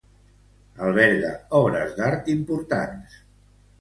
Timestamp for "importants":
2.37-3.21